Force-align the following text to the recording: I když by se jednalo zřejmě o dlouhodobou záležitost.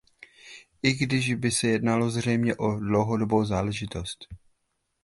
I 0.81 0.93
když 0.93 1.33
by 1.33 1.51
se 1.51 1.67
jednalo 1.67 2.09
zřejmě 2.09 2.55
o 2.55 2.79
dlouhodobou 2.79 3.45
záležitost. 3.45 4.27